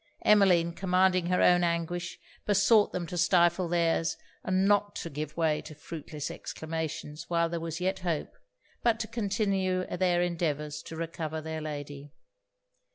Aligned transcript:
Emmeline, 0.23 0.73
commanding 0.73 1.27
her 1.27 1.43
own 1.43 1.63
anguish, 1.63 2.17
besought 2.43 2.91
them 2.91 3.05
to 3.05 3.19
stifle 3.19 3.67
their's, 3.67 4.17
and 4.43 4.67
not 4.67 4.95
to 4.95 5.11
give 5.11 5.37
way 5.37 5.61
to 5.61 5.75
fruitless 5.75 6.31
exclamations 6.31 7.29
while 7.29 7.47
there 7.47 7.59
was 7.59 7.79
yet 7.79 7.99
hope, 7.99 8.35
but 8.81 8.99
to 8.99 9.05
continue 9.07 9.85
their 9.97 10.23
endeavours 10.23 10.81
to 10.81 10.95
recover 10.95 11.39
their 11.39 11.61
lady. 11.61 12.09